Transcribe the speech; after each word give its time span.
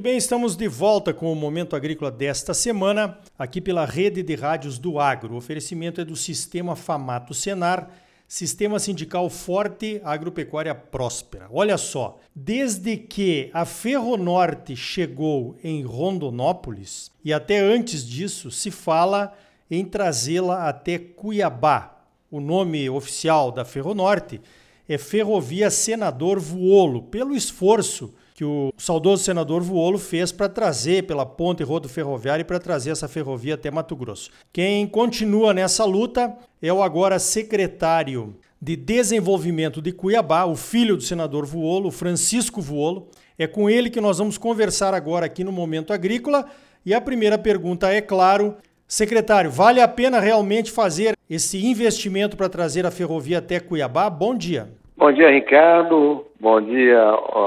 Muito 0.00 0.08
bem, 0.08 0.16
estamos 0.16 0.56
de 0.56 0.66
volta 0.66 1.12
com 1.12 1.30
o 1.30 1.36
Momento 1.36 1.76
Agrícola 1.76 2.10
desta 2.10 2.54
semana, 2.54 3.18
aqui 3.38 3.60
pela 3.60 3.84
rede 3.84 4.22
de 4.22 4.34
rádios 4.34 4.78
do 4.78 4.98
Agro. 4.98 5.34
O 5.34 5.36
oferecimento 5.36 6.00
é 6.00 6.06
do 6.06 6.16
Sistema 6.16 6.74
Famato 6.74 7.34
Senar, 7.34 7.90
Sistema 8.26 8.78
Sindical 8.78 9.28
Forte, 9.28 10.00
Agropecuária 10.02 10.74
Próspera. 10.74 11.48
Olha 11.52 11.76
só, 11.76 12.18
desde 12.34 12.96
que 12.96 13.50
a 13.52 13.66
Ferronorte 13.66 14.74
chegou 14.74 15.54
em 15.62 15.82
Rondonópolis, 15.82 17.12
e 17.22 17.30
até 17.30 17.60
antes 17.60 18.02
disso, 18.02 18.50
se 18.50 18.70
fala 18.70 19.34
em 19.70 19.84
trazê-la 19.84 20.66
até 20.66 20.98
Cuiabá. 20.98 22.02
O 22.30 22.40
nome 22.40 22.88
oficial 22.88 23.52
da 23.52 23.66
Ferronorte 23.66 24.40
é 24.88 24.96
Ferrovia 24.96 25.70
Senador 25.70 26.40
Vuolo, 26.40 27.02
pelo 27.02 27.36
esforço 27.36 28.14
que 28.40 28.44
o 28.46 28.72
saudoso 28.78 29.22
senador 29.22 29.60
Vuolo 29.60 29.98
fez 29.98 30.32
para 30.32 30.48
trazer 30.48 31.06
pela 31.06 31.26
ponte 31.26 31.62
rodoferroviária 31.62 32.40
e 32.40 32.44
para 32.44 32.58
trazer 32.58 32.88
essa 32.88 33.06
ferrovia 33.06 33.52
até 33.52 33.70
Mato 33.70 33.94
Grosso. 33.94 34.30
Quem 34.50 34.86
continua 34.86 35.52
nessa 35.52 35.84
luta 35.84 36.34
é 36.62 36.72
o 36.72 36.82
agora 36.82 37.18
secretário 37.18 38.34
de 38.58 38.76
Desenvolvimento 38.76 39.82
de 39.82 39.92
Cuiabá, 39.92 40.46
o 40.46 40.56
filho 40.56 40.96
do 40.96 41.02
senador 41.02 41.44
Vuolo, 41.44 41.90
Francisco 41.90 42.62
Vuolo. 42.62 43.10
É 43.38 43.46
com 43.46 43.68
ele 43.68 43.90
que 43.90 44.00
nós 44.00 44.16
vamos 44.16 44.38
conversar 44.38 44.94
agora 44.94 45.26
aqui 45.26 45.44
no 45.44 45.52
Momento 45.52 45.92
Agrícola. 45.92 46.46
E 46.86 46.94
a 46.94 47.00
primeira 47.00 47.36
pergunta 47.36 47.92
é, 47.92 48.00
claro, 48.00 48.56
secretário, 48.88 49.50
vale 49.50 49.82
a 49.82 49.88
pena 49.88 50.18
realmente 50.18 50.70
fazer 50.70 51.14
esse 51.28 51.62
investimento 51.66 52.38
para 52.38 52.48
trazer 52.48 52.86
a 52.86 52.90
ferrovia 52.90 53.36
até 53.36 53.60
Cuiabá? 53.60 54.08
Bom 54.08 54.34
dia. 54.34 54.79
Bom 55.10 55.14
dia, 55.14 55.30
Ricardo. 55.32 56.24
Bom 56.38 56.62
dia, 56.62 57.02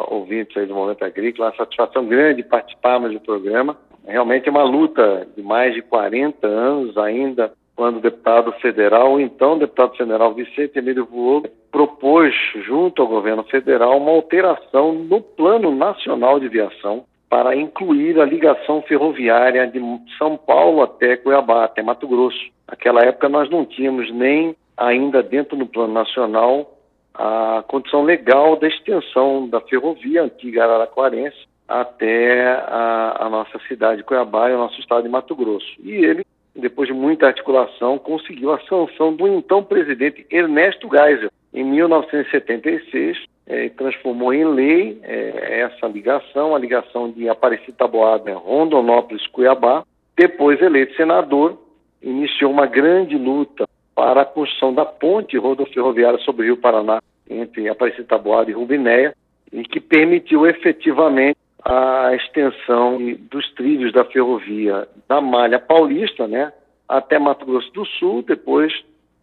ouvintes 0.09 0.58
aí 0.58 0.66
do 0.66 0.75
Momento 0.75 1.06
Agrícola. 1.06 1.47
Uma 1.47 1.56
satisfação 1.56 2.06
grande 2.06 2.44
participarmos 2.44 3.14
do 3.14 3.22
programa. 3.22 3.78
Realmente 4.06 4.50
é 4.50 4.52
uma 4.52 4.66
luta 4.66 5.25
de 5.33 5.42
mais 5.42 5.73
de 5.73 5.81
40 5.81 6.45
anos 6.45 6.97
ainda, 6.97 7.53
quando 7.73 8.00
o 8.00 8.02
deputado 8.02 8.52
federal, 8.59 9.17
então 9.17 9.58
deputado 9.58 9.95
federal 9.95 10.34
Vicente 10.34 10.78
Emílio 10.78 11.06
Voou, 11.06 11.45
propôs, 11.72 12.36
junto 12.67 13.02
ao 13.02 13.08
governo 13.08 13.45
federal, 13.45 13.97
uma 13.97 14.11
alteração 14.11 14.91
no 14.91 15.22
Plano 15.22 15.73
Nacional 15.73 16.41
de 16.41 16.50
Viação 16.50 17.06
para 17.30 17.56
incluir 17.56 18.19
a 18.19 18.25
ligação 18.25 18.81
ferroviária 18.81 19.66
de 19.67 19.80
São 20.17 20.36
Paulo 20.36 20.84
até 20.84 21.16
Cuiabá, 21.16 21.64
até 21.64 21.81
Mato 21.81 22.09
Grosso. 22.09 22.45
Naquela 22.69 23.06
época 23.06 23.30
nós 23.30 23.50
não 23.50 23.64
tínhamos 23.64 24.11
nem 24.11 24.53
ainda 24.75 25.23
dentro 25.23 25.56
do 25.56 25.66
Plano 25.66 25.94
Nacional 25.94 26.72
a 27.14 27.64
condição 27.67 28.03
legal 28.03 28.56
da 28.56 28.67
extensão 28.67 29.47
da 29.47 29.61
ferrovia 29.61 30.23
antiga 30.23 30.64
Araraquarense 30.64 31.38
até 31.67 32.47
a, 32.47 33.17
a 33.22 33.30
nossa 33.30 33.59
cidade 33.67 33.97
de 33.97 34.03
Cuiabá 34.03 34.50
e 34.50 34.53
o 34.53 34.58
nosso 34.58 34.80
estado 34.80 35.03
de 35.03 35.09
Mato 35.09 35.36
Grosso. 35.36 35.67
E 35.80 35.91
ele, 35.91 36.25
depois 36.56 36.88
de 36.88 36.94
muita 36.94 37.28
articulação, 37.28 37.97
conseguiu 37.97 38.52
a 38.52 38.59
sanção 38.61 39.14
do 39.14 39.28
então 39.28 39.64
presidente 39.64 40.25
Ernesto 40.30 40.89
Geisel. 40.89 41.30
Em 41.53 41.64
1976, 41.64 43.17
é, 43.45 43.69
transformou 43.69 44.34
em 44.34 44.45
lei 44.45 45.00
é, 45.03 45.61
essa 45.61 45.88
ligação, 45.88 46.56
a 46.56 46.59
ligação 46.59 47.11
de 47.11 47.30
Aparecida 47.30 47.78
Taboada, 47.78 48.34
Rondonópolis, 48.34 49.28
Cuiabá. 49.28 49.84
Depois 50.17 50.61
eleito 50.61 50.95
senador, 50.95 51.58
iniciou 52.02 52.52
uma 52.52 52.66
grande 52.66 53.17
luta 53.17 53.66
para 53.95 54.22
a 54.22 54.25
construção 54.25 54.73
da 54.73 54.86
ponte 54.86 55.38
rodoferroviária 55.38 56.19
sobre 56.19 56.44
o 56.44 56.45
Rio 56.45 56.57
Paraná 56.57 57.01
entre 57.29 57.69
Aparecida 57.69 58.07
Taboada 58.07 58.50
e 58.50 58.53
Rubinéia 58.53 59.13
e 59.51 59.63
que 59.63 59.79
permitiu 59.79 60.47
efetivamente 60.47 61.38
a 61.63 62.13
extensão 62.13 62.97
dos 63.31 63.50
trilhos 63.53 63.94
da 63.94 64.03
ferrovia 64.03 64.88
da 65.07 65.22
malha 65.22 65.59
paulista, 65.59 66.28
né, 66.28 66.51
até 66.90 67.18
Mato 67.18 67.45
Grosso 67.45 67.72
do 67.72 67.85
Sul, 67.85 68.23
depois 68.28 68.73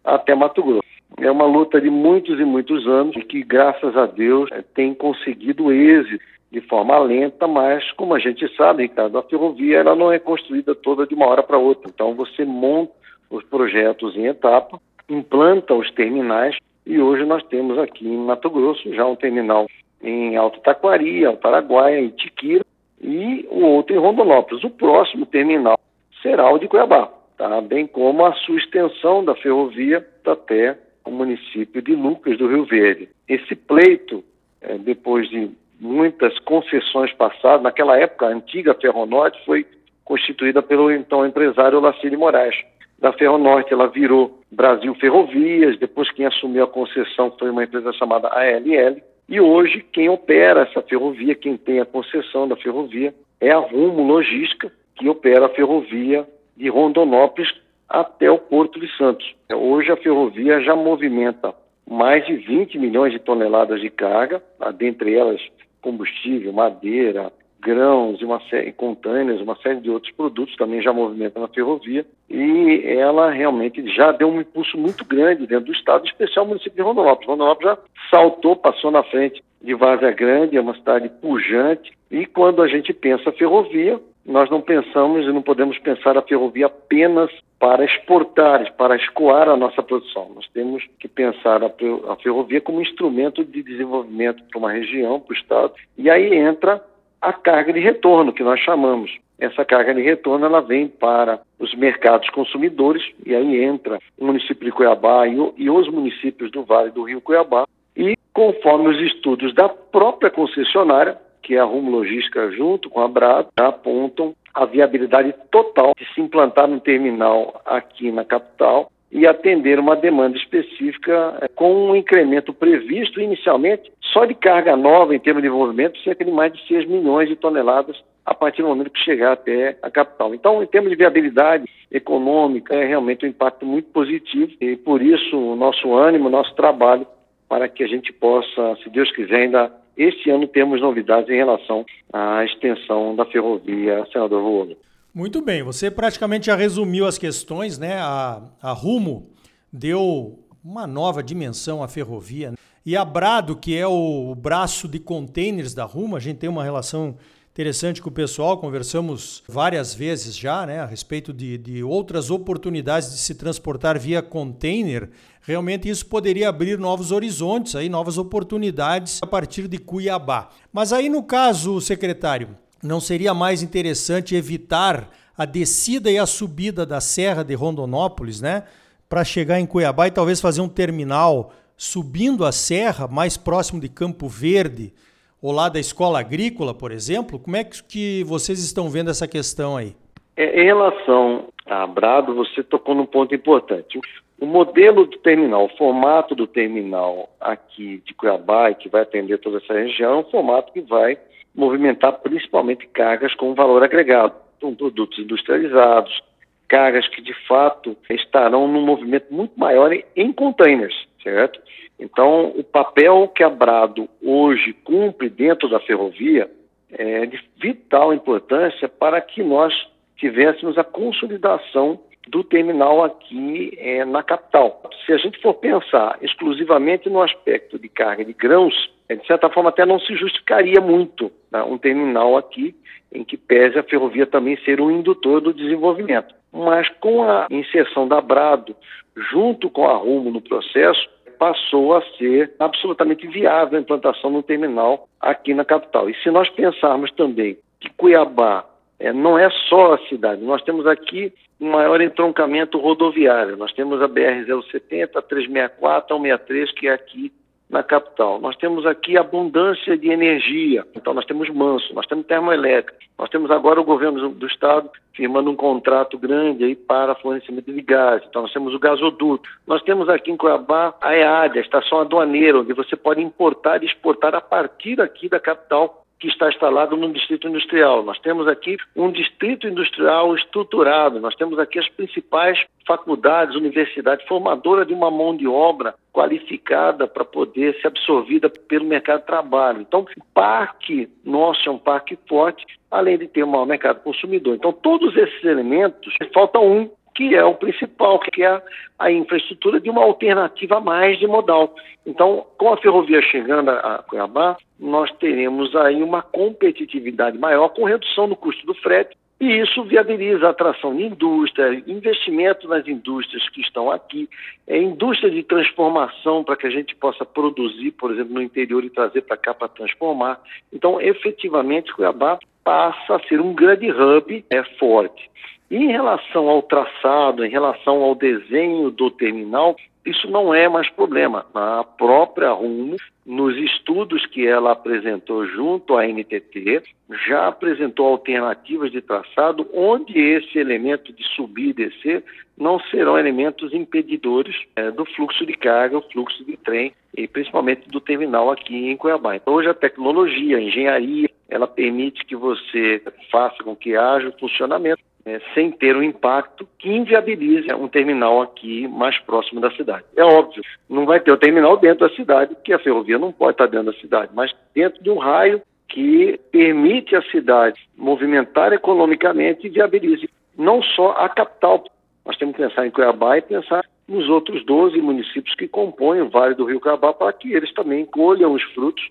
até 0.03 0.33
Mato 0.33 0.63
Grosso. 0.63 0.81
É 1.19 1.29
uma 1.29 1.45
luta 1.45 1.79
de 1.79 1.89
muitos 1.89 2.39
e 2.39 2.45
muitos 2.45 2.87
anos 2.87 3.15
e 3.15 3.21
que, 3.21 3.43
graças 3.43 3.95
a 3.95 4.05
Deus, 4.05 4.49
tem 4.73 4.93
conseguido 4.93 5.71
êxito 5.71 6.23
de 6.51 6.61
forma 6.61 6.97
lenta, 6.99 7.47
mas 7.47 7.91
como 7.93 8.13
a 8.13 8.19
gente 8.19 8.47
sabe, 8.55 8.83
Ricardo, 8.83 9.17
a 9.17 9.23
ferrovia 9.23 9.77
ela 9.77 9.95
não 9.95 10.11
é 10.11 10.19
construída 10.19 10.75
toda 10.75 11.05
de 11.05 11.13
uma 11.13 11.27
hora 11.27 11.43
para 11.43 11.57
outra. 11.57 11.89
Então 11.93 12.13
você 12.13 12.43
monta 12.43 12.93
os 13.31 13.43
projetos 13.45 14.15
em 14.15 14.27
etapa, 14.27 14.79
implanta 15.09 15.73
os 15.73 15.89
terminais 15.91 16.57
e 16.85 16.99
hoje 16.99 17.25
nós 17.25 17.41
temos 17.43 17.79
aqui 17.79 18.07
em 18.07 18.17
Mato 18.17 18.49
Grosso 18.49 18.93
já 18.93 19.05
um 19.05 19.15
terminal 19.15 19.67
em 20.03 20.35
Alto 20.35 20.59
Taquari, 20.59 21.25
Alto 21.25 21.47
Araguaia, 21.47 21.99
em 21.99 22.09
Tiquira 22.09 22.65
e 23.01 23.47
o 23.49 23.61
outro 23.65 23.95
em 23.95 23.99
Rondonópolis. 23.99 24.63
O 24.63 24.69
próximo 24.69 25.25
terminal 25.25 25.79
será 26.21 26.51
o 26.51 26.59
de 26.59 26.67
Cuiabá, 26.67 27.09
tá? 27.37 27.61
bem 27.61 27.87
como 27.87 28.25
a 28.25 28.33
sua 28.33 28.57
extensão 28.57 29.23
da 29.23 29.33
ferrovia 29.35 30.05
até 30.25 30.77
o 31.05 31.11
município 31.11 31.81
de 31.81 31.95
Lucas 31.95 32.37
do 32.37 32.47
Rio 32.47 32.65
Verde. 32.65 33.09
Esse 33.27 33.55
pleito, 33.55 34.23
é, 34.61 34.77
depois 34.77 35.29
de 35.29 35.49
muitas 35.79 36.37
concessões 36.39 37.11
passadas, 37.13 37.63
naquela 37.63 37.97
época 37.97 38.27
a 38.27 38.29
antiga 38.29 38.73
Ferronorte 38.73 39.43
foi 39.45 39.65
constituída 40.03 40.61
pelo 40.61 40.91
então 40.91 41.25
empresário 41.25 41.79
Lacílio 41.79 42.19
Moraes 42.19 42.55
da 43.01 43.11
Ferronorte, 43.11 43.73
ela 43.73 43.87
virou 43.87 44.39
Brasil 44.51 44.93
Ferrovias, 44.95 45.77
depois 45.79 46.11
quem 46.11 46.27
assumiu 46.27 46.63
a 46.63 46.67
concessão 46.67 47.33
foi 47.37 47.49
uma 47.49 47.63
empresa 47.63 47.91
chamada 47.93 48.27
ALL, 48.27 49.01
e 49.27 49.41
hoje 49.41 49.83
quem 49.91 50.07
opera 50.07 50.61
essa 50.61 50.81
ferrovia, 50.83 51.33
quem 51.33 51.57
tem 51.57 51.79
a 51.79 51.85
concessão 51.85 52.47
da 52.47 52.55
ferrovia, 52.55 53.13
é 53.39 53.49
a 53.49 53.57
Rumo 53.57 54.03
Logística, 54.03 54.71
que 54.95 55.09
opera 55.09 55.47
a 55.47 55.49
ferrovia 55.49 56.27
de 56.55 56.69
Rondonópolis 56.69 57.49
até 57.89 58.29
o 58.29 58.37
Porto 58.37 58.79
de 58.79 58.87
Santos. 58.95 59.35
Hoje 59.51 59.91
a 59.91 59.97
ferrovia 59.97 60.61
já 60.61 60.75
movimenta 60.75 61.55
mais 61.89 62.25
de 62.27 62.35
20 62.35 62.77
milhões 62.77 63.11
de 63.11 63.19
toneladas 63.19 63.81
de 63.81 63.89
carga, 63.89 64.43
dentre 64.77 65.15
elas 65.15 65.41
combustível, 65.81 66.53
madeira, 66.53 67.33
grãos 67.61 68.19
e 68.19 68.25
uma 68.25 68.41
série, 68.49 68.71
containers, 68.71 69.39
uma 69.39 69.55
série 69.57 69.79
de 69.79 69.89
outros 69.89 70.11
produtos 70.13 70.55
também 70.55 70.81
já 70.81 70.91
movimenta 70.91 71.39
na 71.39 71.47
ferrovia 71.47 72.05
e 72.29 72.83
ela 72.85 73.29
realmente 73.29 73.87
já 73.95 74.11
deu 74.11 74.27
um 74.27 74.41
impulso 74.41 74.77
muito 74.77 75.05
grande 75.05 75.45
dentro 75.45 75.65
do 75.65 75.71
estado, 75.71 76.05
em 76.05 76.09
especial 76.09 76.45
o 76.45 76.47
município 76.49 76.75
de 76.75 76.81
Rondonópolis. 76.81 77.29
Rondonópolis 77.29 77.71
já 77.71 77.77
saltou, 78.09 78.55
passou 78.55 78.89
na 78.89 79.03
frente 79.03 79.43
de 79.61 79.75
Várzea 79.75 80.11
Grande, 80.11 80.57
é 80.57 80.61
uma 80.61 80.75
cidade 80.75 81.07
pujante 81.21 81.91
e 82.09 82.25
quando 82.25 82.61
a 82.61 82.67
gente 82.67 82.91
pensa 82.93 83.31
ferrovia, 83.31 83.99
nós 84.25 84.49
não 84.49 84.61
pensamos 84.61 85.25
e 85.25 85.31
não 85.31 85.41
podemos 85.41 85.77
pensar 85.79 86.17
a 86.17 86.21
ferrovia 86.21 86.67
apenas 86.67 87.31
para 87.59 87.85
exportar, 87.85 88.73
para 88.73 88.95
escoar 88.95 89.47
a 89.47 89.55
nossa 89.55 89.83
produção. 89.83 90.31
Nós 90.33 90.47
temos 90.51 90.83
que 90.99 91.07
pensar 91.07 91.63
a, 91.63 92.15
ferrovia 92.15 92.59
como 92.59 92.81
instrumento 92.81 93.45
de 93.45 93.61
desenvolvimento 93.61 94.43
para 94.49 94.57
uma 94.57 94.71
região, 94.71 95.19
para 95.19 95.33
o 95.33 95.37
estado, 95.37 95.73
e 95.95 96.09
aí 96.09 96.33
entra 96.33 96.83
a 97.21 97.31
carga 97.31 97.71
de 97.71 97.79
retorno, 97.79 98.33
que 98.33 98.43
nós 98.43 98.59
chamamos. 98.59 99.15
Essa 99.39 99.65
carga 99.65 99.93
de 99.93 100.01
retorno 100.01 100.45
ela 100.45 100.61
vem 100.61 100.87
para 100.87 101.39
os 101.59 101.73
mercados 101.75 102.29
consumidores, 102.29 103.03
e 103.25 103.35
aí 103.35 103.63
entra 103.63 103.99
o 104.17 104.25
município 104.25 104.65
de 104.65 104.71
Cuiabá 104.71 105.27
e, 105.27 105.35
e 105.57 105.69
os 105.69 105.87
municípios 105.87 106.51
do 106.51 106.63
Vale 106.63 106.91
do 106.91 107.03
Rio 107.03 107.21
Cuiabá, 107.21 107.65
e 107.95 108.15
conforme 108.33 108.89
os 108.89 108.99
estudos 109.01 109.53
da 109.53 109.67
própria 109.69 110.31
concessionária, 110.31 111.17
que 111.41 111.55
é 111.55 111.59
a 111.59 111.63
Rumo 111.63 111.91
Logística 111.91 112.51
junto 112.51 112.89
com 112.89 113.01
a 113.01 113.07
Brad, 113.07 113.47
apontam 113.57 114.35
a 114.53 114.65
viabilidade 114.65 115.33
total 115.49 115.93
de 115.97 116.05
se 116.13 116.21
implantar 116.21 116.69
um 116.69 116.79
terminal 116.79 117.61
aqui 117.65 118.11
na 118.11 118.23
capital 118.23 118.91
e 119.11 119.27
atender 119.27 119.77
uma 119.77 119.95
demanda 119.95 120.37
específica 120.37 121.37
é, 121.41 121.47
com 121.49 121.89
um 121.89 121.95
incremento 121.95 122.53
previsto 122.53 123.19
inicialmente 123.19 123.91
só 124.01 124.25
de 124.25 124.33
carga 124.33 124.75
nova 124.75 125.15
em 125.15 125.19
termos 125.19 125.41
de 125.41 125.49
desenvolvimento, 125.49 125.99
cerca 126.01 126.23
de 126.23 126.31
mais 126.31 126.53
de 126.53 126.65
6 126.67 126.87
milhões 126.87 127.27
de 127.27 127.35
toneladas 127.35 128.01
a 128.25 128.33
partir 128.33 128.61
do 128.61 128.67
momento 128.67 128.91
que 128.91 128.99
chegar 128.99 129.33
até 129.33 129.77
a 129.81 129.89
capital. 129.89 130.33
Então, 130.33 130.63
em 130.63 130.67
termos 130.67 130.89
de 130.89 130.95
viabilidade 130.95 131.65
econômica, 131.91 132.75
é 132.75 132.85
realmente 132.85 133.25
um 133.25 133.29
impacto 133.29 133.65
muito 133.65 133.89
positivo 133.89 134.51
e 134.61 134.75
por 134.75 135.01
isso 135.01 135.37
o 135.37 135.55
nosso 135.55 135.93
ânimo, 135.93 136.27
o 136.27 136.31
nosso 136.31 136.53
trabalho 136.55 137.05
para 137.49 137.67
que 137.67 137.83
a 137.83 137.87
gente 137.87 138.13
possa, 138.13 138.77
se 138.81 138.89
Deus 138.89 139.11
quiser, 139.11 139.41
ainda 139.41 139.71
este 139.97 140.29
ano 140.29 140.47
termos 140.47 140.79
novidades 140.79 141.29
em 141.29 141.35
relação 141.35 141.85
à 142.13 142.45
extensão 142.45 143.15
da 143.15 143.25
ferrovia 143.25 144.05
Senador 144.11 144.41
Ruolo. 144.41 144.77
Muito 145.13 145.41
bem, 145.41 145.61
você 145.61 145.91
praticamente 145.91 146.45
já 146.45 146.55
resumiu 146.55 147.05
as 147.05 147.17
questões, 147.17 147.77
né? 147.77 147.97
A, 147.97 148.41
a 148.61 148.71
Rumo 148.71 149.29
deu 149.71 150.39
uma 150.63 150.87
nova 150.87 151.21
dimensão 151.21 151.83
à 151.83 151.87
ferrovia. 151.87 152.51
Né? 152.51 152.57
E 152.85 152.95
a 152.95 153.03
Brado, 153.03 153.57
que 153.57 153.75
é 153.75 153.85
o 153.85 154.33
braço 154.33 154.87
de 154.87 154.99
containers 154.99 155.73
da 155.73 155.83
Rumo, 155.83 156.15
a 156.15 156.19
gente 156.19 156.37
tem 156.37 156.49
uma 156.49 156.63
relação 156.63 157.17
interessante 157.51 158.01
com 158.01 158.07
o 158.07 158.13
pessoal, 158.13 158.57
conversamos 158.57 159.43
várias 159.49 159.93
vezes 159.93 160.37
já 160.37 160.65
né, 160.65 160.79
a 160.79 160.85
respeito 160.85 161.33
de, 161.33 161.57
de 161.57 161.83
outras 161.83 162.31
oportunidades 162.31 163.11
de 163.11 163.17
se 163.17 163.35
transportar 163.35 163.99
via 163.99 164.21
container. 164.21 165.09
Realmente 165.41 165.89
isso 165.89 166.05
poderia 166.05 166.47
abrir 166.47 166.79
novos 166.79 167.11
horizontes, 167.11 167.75
aí, 167.75 167.89
novas 167.89 168.17
oportunidades 168.17 169.19
a 169.21 169.27
partir 169.27 169.67
de 169.67 169.77
Cuiabá. 169.77 170.49
Mas 170.71 170.93
aí 170.93 171.09
no 171.09 171.21
caso, 171.21 171.81
secretário, 171.81 172.57
não 172.83 172.99
seria 172.99 173.33
mais 173.33 173.61
interessante 173.61 174.35
evitar 174.35 175.09
a 175.37 175.45
descida 175.45 176.11
e 176.11 176.17
a 176.17 176.25
subida 176.25 176.85
da 176.85 176.99
Serra 176.99 177.43
de 177.43 177.53
Rondonópolis, 177.53 178.41
né? 178.41 178.63
Para 179.09 179.23
chegar 179.23 179.59
em 179.59 179.65
Cuiabá 179.65 180.07
e 180.07 180.11
talvez 180.11 180.39
fazer 180.39 180.61
um 180.61 180.69
terminal 180.69 181.53
subindo 181.81 182.45
a 182.45 182.51
serra, 182.51 183.07
mais 183.07 183.37
próximo 183.37 183.81
de 183.81 183.89
Campo 183.89 184.27
Verde, 184.27 184.93
ou 185.41 185.51
lá 185.51 185.67
da 185.67 185.79
escola 185.79 186.19
agrícola, 186.19 186.75
por 186.75 186.91
exemplo? 186.91 187.39
Como 187.39 187.55
é 187.55 187.63
que 187.63 188.23
vocês 188.23 188.59
estão 188.63 188.87
vendo 188.87 189.09
essa 189.09 189.27
questão 189.27 189.75
aí? 189.75 189.95
É, 190.37 190.61
em 190.61 190.65
relação 190.65 191.47
a 191.65 191.87
Brado, 191.87 192.35
você 192.35 192.61
tocou 192.63 192.93
num 192.93 193.07
ponto 193.07 193.33
importante. 193.33 193.99
O 194.39 194.45
modelo 194.45 195.05
do 195.05 195.17
terminal, 195.17 195.65
o 195.65 195.77
formato 195.77 196.35
do 196.35 196.45
terminal 196.45 197.29
aqui 197.39 198.01
de 198.05 198.13
Cuiabá, 198.13 198.71
que 198.73 198.87
vai 198.87 199.01
atender 199.01 199.39
toda 199.39 199.57
essa 199.57 199.73
região, 199.73 200.13
é 200.13 200.17
um 200.17 200.29
formato 200.29 200.71
que 200.71 200.81
vai 200.81 201.17
movimentar 201.55 202.13
principalmente 202.19 202.87
cargas 202.87 203.33
com 203.35 203.53
valor 203.53 203.83
agregado, 203.83 204.33
com 204.59 204.75
produtos 204.75 205.19
industrializados, 205.19 206.21
cargas 206.67 207.07
que 207.09 207.21
de 207.21 207.33
fato 207.47 207.97
estarão 208.09 208.67
num 208.67 208.85
movimento 208.85 209.33
muito 209.33 209.59
maior 209.59 209.91
em 210.15 210.31
containers, 210.31 210.95
certo? 211.21 211.59
Então, 211.99 212.47
o 212.55 212.63
papel 212.63 213.27
que 213.27 213.43
a 213.43 213.49
Brado 213.49 214.09
hoje 214.23 214.73
cumpre 214.73 215.29
dentro 215.29 215.69
da 215.69 215.79
ferrovia 215.79 216.49
é 216.91 217.25
de 217.25 217.39
vital 217.57 218.13
importância 218.13 218.89
para 218.89 219.21
que 219.21 219.43
nós 219.43 219.73
tivéssemos 220.17 220.77
a 220.77 220.83
consolidação 220.83 221.99
do 222.27 222.43
terminal 222.43 223.03
aqui 223.03 223.71
é, 223.77 224.05
na 224.05 224.23
capital. 224.23 224.81
Se 225.05 225.13
a 225.13 225.17
gente 225.17 225.41
for 225.41 225.55
pensar 225.55 226.17
exclusivamente 226.21 227.09
no 227.09 227.21
aspecto 227.21 227.79
de 227.79 227.89
carga 227.89 228.23
de 228.23 228.33
grãos, 228.33 228.73
de 229.15 229.25
certa 229.25 229.49
forma 229.49 229.69
até 229.69 229.85
não 229.85 229.99
se 229.99 230.15
justificaria 230.15 230.79
muito 230.79 231.31
né, 231.51 231.61
um 231.63 231.77
terminal 231.77 232.37
aqui 232.37 232.75
em 233.13 233.23
que 233.23 233.35
pese 233.35 233.77
a 233.77 233.83
ferrovia 233.83 234.25
também 234.25 234.57
ser 234.63 234.79
um 234.79 234.89
indutor 234.89 235.41
do 235.41 235.53
desenvolvimento. 235.53 236.33
Mas 236.51 236.87
com 236.99 237.23
a 237.23 237.47
inserção 237.49 238.07
da 238.07 238.21
Brado 238.21 238.75
junto 239.15 239.69
com 239.69 239.87
a 239.87 239.95
Rumo 239.95 240.31
no 240.31 240.41
processo, 240.41 241.09
passou 241.37 241.95
a 241.95 242.01
ser 242.17 242.53
absolutamente 242.59 243.27
viável 243.27 243.77
a 243.77 243.81
implantação 243.81 244.31
do 244.31 244.43
terminal 244.43 245.07
aqui 245.19 245.53
na 245.53 245.65
capital. 245.65 246.09
E 246.09 246.15
se 246.21 246.29
nós 246.29 246.49
pensarmos 246.49 247.11
também 247.11 247.57
que 247.79 247.89
Cuiabá 247.97 248.65
é, 248.99 249.11
não 249.11 249.37
é 249.37 249.49
só 249.67 249.95
a 249.95 249.97
cidade, 250.07 250.43
nós 250.43 250.61
temos 250.61 250.85
aqui 250.85 251.33
um 251.59 251.71
maior 251.71 251.99
entroncamento 251.99 252.77
rodoviário. 252.77 253.57
Nós 253.57 253.73
temos 253.73 254.01
a 254.01 254.07
BR-070, 254.07 255.15
a 255.15 255.21
364, 255.21 256.15
a 256.15 256.19
163, 256.19 256.71
que 256.73 256.87
é 256.87 256.93
aqui 256.93 257.31
na 257.71 257.81
capital. 257.81 258.39
Nós 258.39 258.55
temos 258.57 258.85
aqui 258.85 259.17
abundância 259.17 259.97
de 259.97 260.09
energia, 260.09 260.85
então 260.93 261.13
nós 261.13 261.25
temos 261.25 261.49
manso, 261.49 261.93
nós 261.93 262.05
temos 262.05 262.25
termoelétrica, 262.25 262.93
nós 263.17 263.29
temos 263.29 263.49
agora 263.49 263.79
o 263.79 263.85
governo 263.85 264.29
do 264.29 264.45
estado 264.45 264.89
firmando 265.13 265.49
um 265.49 265.55
contrato 265.55 266.17
grande 266.17 266.63
aí 266.63 266.75
para 266.75 267.15
fornecimento 267.15 267.71
de 267.71 267.81
gás, 267.81 268.21
então 268.27 268.41
nós 268.41 268.51
temos 268.51 268.73
o 268.73 268.79
gasoduto. 268.79 269.49
Nós 269.65 269.81
temos 269.83 270.09
aqui 270.09 270.31
em 270.31 270.37
Cuiabá 270.37 270.93
a 271.01 271.15
EAD, 271.15 271.59
a 271.59 271.61
estação 271.61 272.01
aduaneira, 272.01 272.59
onde 272.59 272.73
você 272.73 272.95
pode 272.95 273.21
importar 273.21 273.81
e 273.81 273.85
exportar 273.85 274.35
a 274.35 274.41
partir 274.41 274.99
aqui 274.99 275.29
da 275.29 275.39
capital 275.39 276.05
que 276.21 276.27
está 276.27 276.49
instalado 276.49 276.95
no 276.95 277.11
distrito 277.11 277.47
industrial. 277.47 278.03
Nós 278.03 278.19
temos 278.19 278.47
aqui 278.47 278.77
um 278.95 279.11
distrito 279.11 279.67
industrial 279.67 280.35
estruturado, 280.35 281.19
nós 281.19 281.35
temos 281.35 281.57
aqui 281.57 281.79
as 281.79 281.89
principais 281.89 282.63
faculdades, 282.85 283.55
universidades, 283.55 284.25
formadora 284.27 284.85
de 284.85 284.93
uma 284.93 285.09
mão 285.09 285.35
de 285.35 285.47
obra 285.47 285.95
qualificada 286.13 287.07
para 287.07 287.25
poder 287.25 287.75
ser 287.81 287.87
absorvida 287.87 288.49
pelo 288.49 288.85
mercado 288.85 289.21
de 289.21 289.25
trabalho. 289.25 289.81
Então, 289.81 290.01
o 290.01 290.23
parque 290.31 291.09
nosso 291.25 291.67
é 291.67 291.71
um 291.71 291.79
parque 291.79 292.17
forte, 292.29 292.65
além 292.91 293.17
de 293.17 293.27
ter 293.27 293.43
um 293.43 293.47
maior 293.47 293.65
mercado 293.65 294.03
consumidor. 294.03 294.53
Então, 294.55 294.71
todos 294.71 295.17
esses 295.17 295.43
elementos, 295.43 296.13
falta 296.31 296.59
um, 296.59 296.87
que 297.13 297.35
é 297.35 297.43
o 297.43 297.55
principal, 297.55 298.19
que 298.19 298.43
é 298.43 298.61
a 298.97 299.11
infraestrutura 299.11 299.79
de 299.79 299.89
uma 299.89 300.03
alternativa 300.03 300.79
mais 300.79 301.19
de 301.19 301.27
modal. 301.27 301.75
Então, 302.05 302.45
com 302.57 302.73
a 302.73 302.77
ferrovia 302.77 303.21
chegando 303.21 303.69
a 303.69 304.03
Cuiabá, 304.07 304.57
nós 304.79 305.11
teremos 305.19 305.75
aí 305.75 306.01
uma 306.01 306.21
competitividade 306.21 307.37
maior 307.37 307.69
com 307.69 307.83
redução 307.83 308.27
do 308.27 308.35
custo 308.35 308.65
do 308.65 308.73
frete 308.73 309.15
e 309.41 309.59
isso 309.59 309.83
viabiliza 309.85 310.45
a 310.45 310.51
atração 310.51 310.95
de 310.95 311.01
indústria, 311.01 311.83
investimento 311.87 312.67
nas 312.67 312.87
indústrias 312.87 313.49
que 313.49 313.61
estão 313.61 313.89
aqui, 313.89 314.29
é, 314.67 314.77
indústria 314.77 315.31
de 315.31 315.41
transformação 315.41 316.43
para 316.43 316.55
que 316.55 316.67
a 316.67 316.69
gente 316.69 316.95
possa 316.95 317.25
produzir, 317.25 317.89
por 317.93 318.11
exemplo, 318.11 318.35
no 318.35 318.41
interior 318.43 318.83
e 318.85 318.89
trazer 318.91 319.21
para 319.21 319.35
cá 319.35 319.51
para 319.51 319.67
transformar. 319.67 320.39
Então, 320.71 321.01
efetivamente, 321.01 321.91
Cuiabá 321.91 322.37
passa 322.63 323.15
a 323.15 323.19
ser 323.27 323.41
um 323.41 323.51
grande 323.51 323.89
hub 323.91 324.45
é, 324.47 324.63
forte. 324.77 325.27
Em 325.71 325.87
relação 325.87 326.49
ao 326.49 326.61
traçado, 326.61 327.45
em 327.45 327.49
relação 327.49 328.03
ao 328.03 328.13
desenho 328.13 328.91
do 328.91 329.09
terminal, 329.09 329.73
isso 330.05 330.29
não 330.29 330.53
é 330.53 330.67
mais 330.67 330.89
problema. 330.89 331.45
A 331.53 331.81
própria 331.97 332.51
Rumo, 332.51 332.97
nos 333.25 333.55
estudos 333.55 334.25
que 334.25 334.45
ela 334.45 334.73
apresentou 334.73 335.47
junto 335.47 335.95
à 335.95 336.05
NTT, 336.05 336.83
já 337.25 337.47
apresentou 337.47 338.07
alternativas 338.07 338.91
de 338.91 339.01
traçado 339.01 339.65
onde 339.73 340.19
esse 340.19 340.59
elemento 340.59 341.13
de 341.13 341.23
subir 341.35 341.69
e 341.69 341.73
descer 341.73 342.21
não 342.57 342.77
serão 342.77 343.17
elementos 343.17 343.73
impedidores 343.73 344.55
é, 344.75 344.91
do 344.91 345.05
fluxo 345.05 345.45
de 345.45 345.53
carga, 345.53 345.99
o 345.99 346.11
fluxo 346.11 346.43
de 346.43 346.57
trem 346.57 346.91
e 347.15 347.29
principalmente 347.29 347.87
do 347.87 348.01
terminal 348.01 348.51
aqui 348.51 348.89
em 348.89 348.97
Cuiabá. 348.97 349.37
Então, 349.37 349.53
hoje 349.53 349.69
a 349.69 349.73
tecnologia, 349.73 350.57
a 350.57 350.61
engenharia, 350.61 351.29
ela 351.49 351.65
permite 351.65 352.25
que 352.25 352.35
você 352.35 353.01
faça 353.31 353.63
com 353.63 353.73
que 353.73 353.95
haja 353.95 354.27
o 354.27 354.37
funcionamento 354.37 355.01
é, 355.25 355.39
sem 355.53 355.71
ter 355.71 355.95
um 355.95 356.03
impacto 356.03 356.67
que 356.79 356.89
inviabilize 356.89 357.71
um 357.73 357.87
terminal 357.87 358.41
aqui 358.41 358.87
mais 358.87 359.17
próximo 359.19 359.61
da 359.61 359.71
cidade. 359.71 360.03
É 360.15 360.23
óbvio, 360.23 360.63
não 360.89 361.05
vai 361.05 361.19
ter 361.19 361.31
o 361.31 361.37
terminal 361.37 361.77
dentro 361.77 362.07
da 362.07 362.15
cidade, 362.15 362.55
porque 362.55 362.73
a 362.73 362.79
ferrovia 362.79 363.17
não 363.17 363.31
pode 363.31 363.53
estar 363.53 363.67
dentro 363.67 363.91
da 363.91 363.99
cidade, 363.99 364.31
mas 364.33 364.51
dentro 364.73 365.01
de 365.03 365.09
um 365.09 365.17
raio 365.17 365.61
que 365.87 366.39
permite 366.51 367.15
a 367.15 367.21
cidade 367.23 367.79
movimentar 367.97 368.71
economicamente 368.73 369.67
e 369.67 369.69
viabilize 369.69 370.29
não 370.57 370.81
só 370.81 371.11
a 371.11 371.27
capital. 371.27 371.83
Nós 372.25 372.37
temos 372.37 372.55
que 372.55 372.61
pensar 372.61 372.85
em 372.85 372.91
Cuiabá 372.91 373.37
e 373.37 373.41
pensar 373.41 373.83
nos 374.07 374.29
outros 374.29 374.65
12 374.65 375.01
municípios 375.01 375.55
que 375.55 375.67
compõem 375.67 376.21
o 376.21 376.29
Vale 376.29 376.55
do 376.55 376.65
Rio 376.65 376.79
Cuiabá 376.79 377.13
para 377.13 377.33
que 377.33 377.53
eles 377.53 377.73
também 377.73 378.05
colham 378.05 378.53
os 378.53 378.63
frutos 378.73 379.03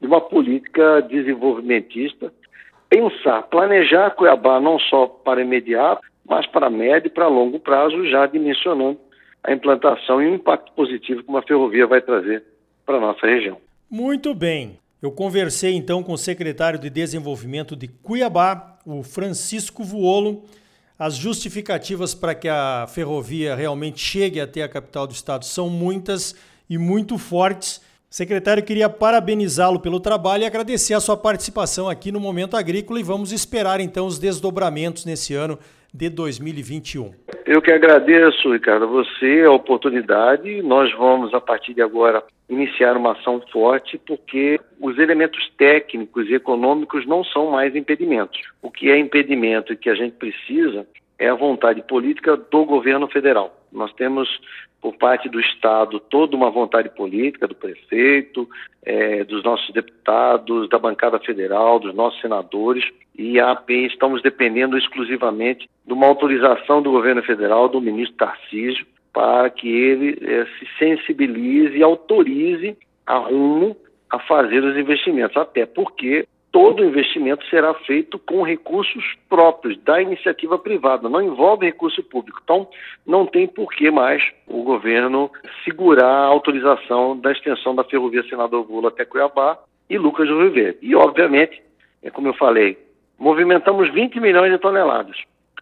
de 0.00 0.06
uma 0.06 0.20
política 0.20 1.00
desenvolvimentista 1.02 2.32
pensar, 2.90 3.42
planejar 3.44 4.10
Cuiabá 4.10 4.60
não 4.60 4.78
só 4.78 5.06
para 5.06 5.40
imediato, 5.40 6.02
mas 6.28 6.46
para 6.46 6.68
médio 6.68 7.06
e 7.06 7.10
para 7.10 7.28
longo 7.28 7.58
prazo, 7.60 8.06
já 8.08 8.26
dimensionando 8.26 8.98
a 9.42 9.52
implantação 9.52 10.20
e 10.20 10.26
o 10.26 10.34
impacto 10.34 10.72
positivo 10.72 11.22
que 11.22 11.28
uma 11.28 11.42
ferrovia 11.42 11.86
vai 11.86 12.02
trazer 12.02 12.44
para 12.84 12.96
a 12.96 13.00
nossa 13.00 13.26
região. 13.26 13.56
Muito 13.88 14.34
bem. 14.34 14.78
Eu 15.00 15.10
conversei 15.10 15.74
então 15.74 16.02
com 16.02 16.12
o 16.12 16.18
secretário 16.18 16.78
de 16.78 16.90
Desenvolvimento 16.90 17.74
de 17.74 17.88
Cuiabá, 17.88 18.78
o 18.84 19.02
Francisco 19.02 19.82
Vuolo. 19.82 20.44
As 20.98 21.14
justificativas 21.14 22.14
para 22.14 22.34
que 22.34 22.48
a 22.48 22.86
ferrovia 22.86 23.54
realmente 23.54 23.98
chegue 23.98 24.38
até 24.38 24.62
a 24.62 24.68
capital 24.68 25.06
do 25.06 25.14
estado 25.14 25.46
são 25.46 25.70
muitas 25.70 26.36
e 26.68 26.76
muito 26.76 27.16
fortes. 27.16 27.80
Secretário, 28.10 28.64
queria 28.64 28.88
parabenizá-lo 28.90 29.78
pelo 29.78 30.00
trabalho 30.00 30.42
e 30.42 30.44
agradecer 30.44 30.94
a 30.94 31.00
sua 31.00 31.16
participação 31.16 31.88
aqui 31.88 32.10
no 32.10 32.18
Momento 32.18 32.56
Agrícola 32.56 32.98
e 32.98 33.04
vamos 33.04 33.30
esperar 33.30 33.78
então 33.78 34.04
os 34.04 34.18
desdobramentos 34.18 35.06
nesse 35.06 35.32
ano 35.32 35.56
de 35.94 36.10
2021. 36.10 37.12
Eu 37.46 37.62
que 37.62 37.70
agradeço, 37.70 38.52
Ricardo, 38.52 38.84
a 38.84 38.88
você 38.88 39.44
a 39.46 39.52
oportunidade. 39.52 40.60
Nós 40.60 40.92
vamos, 40.92 41.32
a 41.32 41.40
partir 41.40 41.72
de 41.72 41.82
agora, 41.82 42.20
iniciar 42.48 42.96
uma 42.96 43.12
ação 43.12 43.40
forte, 43.52 43.96
porque 43.96 44.58
os 44.80 44.98
elementos 44.98 45.48
técnicos 45.56 46.28
e 46.28 46.34
econômicos 46.34 47.06
não 47.06 47.22
são 47.22 47.52
mais 47.52 47.76
impedimentos. 47.76 48.40
O 48.60 48.72
que 48.72 48.90
é 48.90 48.98
impedimento 48.98 49.72
e 49.72 49.76
que 49.76 49.88
a 49.88 49.94
gente 49.94 50.16
precisa 50.16 50.84
é 51.20 51.28
a 51.28 51.34
vontade 51.34 51.82
política 51.82 52.34
do 52.36 52.64
governo 52.64 53.06
federal. 53.06 53.54
Nós 53.70 53.92
temos 53.92 54.26
por 54.80 54.96
parte 54.96 55.28
do 55.28 55.38
Estado 55.38 56.00
toda 56.00 56.34
uma 56.34 56.50
vontade 56.50 56.88
política 56.88 57.46
do 57.46 57.54
prefeito, 57.54 58.48
é, 58.82 59.22
dos 59.24 59.44
nossos 59.44 59.70
deputados, 59.74 60.70
da 60.70 60.78
bancada 60.78 61.18
federal, 61.18 61.78
dos 61.78 61.94
nossos 61.94 62.18
senadores, 62.22 62.82
e 63.16 63.38
a 63.38 63.50
AP 63.50 63.68
estamos 63.70 64.22
dependendo 64.22 64.78
exclusivamente 64.78 65.68
de 65.86 65.92
uma 65.92 66.06
autorização 66.06 66.80
do 66.80 66.90
governo 66.90 67.22
federal, 67.22 67.68
do 67.68 67.82
ministro 67.82 68.16
Tarcísio, 68.16 68.86
para 69.12 69.50
que 69.50 69.68
ele 69.68 70.18
é, 70.22 70.46
se 70.58 70.66
sensibilize 70.78 71.76
e 71.76 71.82
autorize 71.82 72.78
a 73.06 73.18
rumo 73.18 73.76
a 74.08 74.18
fazer 74.18 74.64
os 74.64 74.76
investimentos, 74.76 75.36
até 75.36 75.66
porque 75.66 76.26
todo 76.52 76.84
investimento 76.84 77.46
será 77.46 77.72
feito 77.74 78.18
com 78.18 78.42
recursos 78.42 79.04
próprios 79.28 79.78
da 79.82 80.00
iniciativa 80.02 80.58
privada, 80.58 81.08
não 81.08 81.22
envolve 81.22 81.66
recurso 81.66 82.02
público. 82.02 82.40
Então, 82.42 82.68
não 83.06 83.26
tem 83.26 83.46
por 83.46 83.72
que 83.72 83.90
mais 83.90 84.22
o 84.46 84.62
governo 84.62 85.30
segurar 85.64 86.06
a 86.06 86.26
autorização 86.26 87.16
da 87.16 87.32
extensão 87.32 87.74
da 87.74 87.84
ferrovia 87.84 88.22
Senador 88.24 88.64
Vula 88.64 88.88
até 88.88 89.04
Cuiabá 89.04 89.58
e 89.88 89.96
Lucas 89.96 90.28
do 90.28 90.40
Rio 90.40 90.52
Verde. 90.52 90.78
E, 90.82 90.94
obviamente, 90.94 91.62
é 92.02 92.10
como 92.10 92.28
eu 92.28 92.34
falei, 92.34 92.78
movimentamos 93.18 93.92
20 93.92 94.18
milhões 94.20 94.50
de 94.50 94.58
toneladas. 94.58 95.16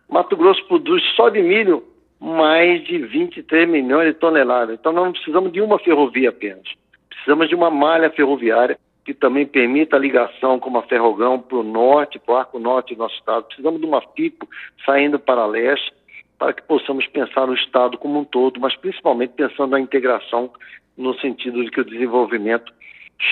Mato 0.08 0.36
Grosso 0.36 0.64
produz 0.66 1.02
só 1.14 1.28
de 1.28 1.42
milho 1.42 1.82
mais 2.20 2.82
de 2.84 2.98
23 2.98 3.68
milhões 3.68 4.08
de 4.08 4.14
toneladas. 4.14 4.78
Então 4.78 4.92
nós 4.92 5.04
não 5.04 5.12
precisamos 5.12 5.52
de 5.52 5.60
uma 5.60 5.78
ferrovia 5.78 6.30
apenas. 6.30 6.66
Precisamos 7.08 7.48
de 7.48 7.54
uma 7.54 7.70
malha 7.70 8.10
ferroviária 8.10 8.78
que 9.08 9.14
também 9.14 9.46
permita 9.46 9.96
a 9.96 9.98
ligação 9.98 10.60
com 10.60 10.76
a 10.76 10.82
Ferrogão 10.82 11.40
para 11.40 11.56
o 11.56 11.62
norte, 11.62 12.18
para 12.18 12.34
o 12.34 12.36
arco 12.36 12.58
norte 12.58 12.94
do 12.94 12.98
nosso 12.98 13.14
estado. 13.14 13.46
Precisamos 13.46 13.80
de 13.80 13.86
uma 13.86 14.02
FIPO 14.02 14.46
saindo 14.84 15.18
para 15.18 15.46
leste 15.46 15.90
para 16.38 16.52
que 16.52 16.62
possamos 16.64 17.06
pensar 17.06 17.46
no 17.46 17.54
estado 17.54 17.96
como 17.96 18.20
um 18.20 18.24
todo, 18.24 18.60
mas 18.60 18.76
principalmente 18.76 19.30
pensando 19.30 19.70
na 19.70 19.80
integração 19.80 20.50
no 20.94 21.18
sentido 21.20 21.64
de 21.64 21.70
que 21.70 21.80
o 21.80 21.86
desenvolvimento 21.86 22.70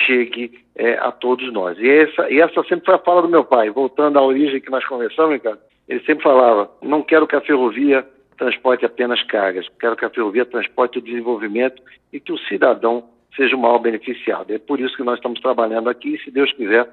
chegue 0.07 0.65
é, 0.75 0.95
a 0.95 1.13
todos 1.13 1.53
nós. 1.53 1.79
E 1.79 1.87
essa, 1.87 2.31
e 2.31 2.41
essa 2.41 2.63
sempre 2.63 2.87
foi 2.87 2.95
a 2.95 2.99
fala 2.99 3.21
do 3.21 3.29
meu 3.29 3.45
pai, 3.45 3.69
voltando 3.69 4.19
à 4.19 4.23
origem 4.23 4.63
que 4.63 4.71
nós 4.71 4.85
conversamos, 4.87 5.35
Ricardo, 5.35 5.61
ele 5.87 6.01
sempre 6.07 6.25
falava, 6.25 6.71
não 6.81 7.03
quero 7.03 7.27
que 7.27 7.37
a 7.37 7.43
ferrovia 7.43 8.03
transporte 8.39 8.87
apenas 8.87 9.23
cargas, 9.25 9.69
quero 9.79 9.95
que 9.95 10.07
a 10.07 10.11
ferrovia 10.11 10.47
transporte 10.47 10.97
o 10.97 11.03
desenvolvimento 11.03 11.83
e 12.11 12.19
que 12.19 12.33
o 12.33 12.39
cidadão 12.39 13.05
seja 13.37 13.55
o 13.55 13.59
maior 13.59 13.79
beneficiado. 13.79 14.53
É 14.53 14.59
por 14.59 14.81
isso 14.81 14.97
que 14.97 15.03
nós 15.03 15.17
estamos 15.17 15.41
trabalhando 15.41 15.89
aqui 15.89 16.15
e, 16.15 16.19
se 16.19 16.31
Deus 16.31 16.51
quiser, 16.53 16.89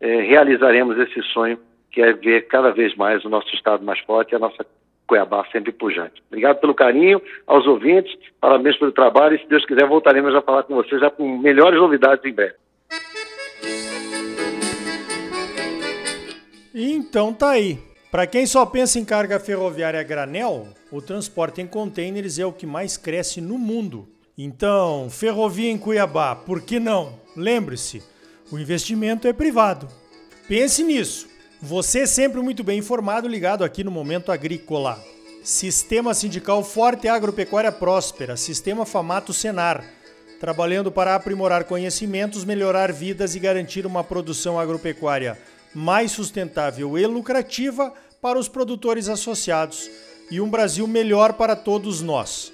é, 0.00 0.20
realizaremos 0.22 0.98
esse 0.98 1.22
sonho 1.32 1.58
que 1.90 2.02
é 2.02 2.12
ver 2.12 2.48
cada 2.48 2.72
vez 2.72 2.94
mais 2.96 3.24
o 3.24 3.28
nosso 3.28 3.54
estado 3.54 3.84
mais 3.84 4.00
forte 4.00 4.32
e 4.32 4.36
a 4.36 4.38
nossa 4.40 4.66
Cuiabá 5.06 5.46
sempre 5.52 5.70
pujante. 5.70 6.22
Obrigado 6.28 6.58
pelo 6.60 6.74
carinho 6.74 7.20
aos 7.46 7.66
ouvintes, 7.66 8.12
parabéns 8.40 8.76
pelo 8.78 8.90
trabalho 8.92 9.36
e, 9.36 9.38
se 9.38 9.48
Deus 9.48 9.64
quiser, 9.64 9.86
voltaremos 9.86 10.34
a 10.34 10.42
falar 10.42 10.64
com 10.64 10.74
vocês 10.74 11.00
já 11.00 11.10
com 11.10 11.38
melhores 11.38 11.78
novidades 11.78 12.24
em 12.24 12.32
breve. 12.32 12.54
Então 16.74 17.32
tá 17.32 17.50
aí. 17.50 17.78
Para 18.10 18.26
quem 18.26 18.46
só 18.46 18.64
pensa 18.64 18.98
em 18.98 19.04
carga 19.04 19.38
ferroviária 19.38 20.02
granel, 20.02 20.68
o 20.90 21.02
transporte 21.02 21.60
em 21.60 21.66
containers 21.66 22.38
é 22.38 22.46
o 22.46 22.52
que 22.52 22.66
mais 22.66 22.96
cresce 22.96 23.40
no 23.40 23.58
mundo. 23.58 24.08
Então, 24.36 25.08
ferrovia 25.10 25.70
em 25.70 25.78
Cuiabá, 25.78 26.34
por 26.34 26.60
que 26.60 26.80
não? 26.80 27.20
Lembre-se, 27.36 28.02
o 28.50 28.58
investimento 28.58 29.28
é 29.28 29.32
privado. 29.32 29.88
Pense 30.48 30.82
nisso. 30.82 31.28
Você 31.62 32.00
é 32.00 32.06
sempre 32.06 32.40
muito 32.40 32.64
bem 32.64 32.78
informado, 32.78 33.28
ligado 33.28 33.62
aqui 33.62 33.84
no 33.84 33.90
Momento 33.90 34.32
Agrícola. 34.32 35.02
Sistema 35.42 36.14
Sindical 36.14 36.64
Forte 36.64 37.06
Agropecuária 37.06 37.70
Próspera, 37.70 38.36
Sistema 38.36 38.84
Famato 38.86 39.32
Senar, 39.32 39.84
trabalhando 40.40 40.90
para 40.90 41.14
aprimorar 41.14 41.64
conhecimentos, 41.64 42.44
melhorar 42.44 42.92
vidas 42.92 43.34
e 43.34 43.38
garantir 43.38 43.86
uma 43.86 44.02
produção 44.02 44.58
agropecuária 44.58 45.38
mais 45.74 46.12
sustentável 46.12 46.96
e 46.96 47.06
lucrativa 47.06 47.92
para 48.22 48.38
os 48.38 48.48
produtores 48.48 49.08
associados 49.08 49.90
e 50.30 50.40
um 50.40 50.48
Brasil 50.48 50.86
melhor 50.86 51.34
para 51.34 51.54
todos 51.54 52.00
nós. 52.00 52.53